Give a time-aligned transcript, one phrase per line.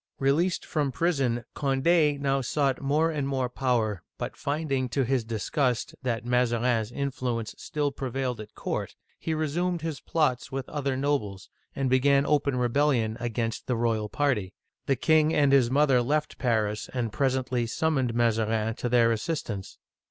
[0.17, 5.93] Released from prison, Cond6 now sought more and more power, but finding, to his disgust,
[6.01, 11.87] that Mazarin's influence still prevailed at court, he resumed his plots with other nobles, and
[11.87, 14.55] began open rebellion against the royal party.
[14.87, 19.77] The king and his mother left Paris, and presently sum moned Mazarin to their assistance.